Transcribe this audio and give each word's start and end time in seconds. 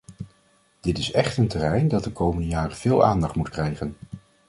Dit 0.81 0.97
is 0.97 1.11
echt 1.11 1.37
een 1.37 1.47
terrein 1.47 1.87
dat 1.87 2.03
de 2.03 2.11
komende 2.11 2.47
jaren 2.47 2.75
veel 2.77 3.03
aandacht 3.03 3.35
moet 3.35 3.49
krijgen. 3.49 3.95